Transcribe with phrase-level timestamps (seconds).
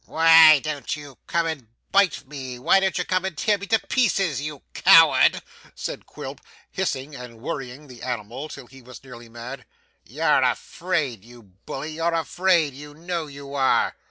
[0.07, 3.77] 'Why don't you come and bite me, why don't you come and tear me to
[3.77, 5.43] pieces, you coward?'
[5.75, 9.63] said Quilp, hissing and worrying the animal till he was nearly mad.
[10.03, 13.95] 'You're afraid, you bully, you're afraid, you know you are.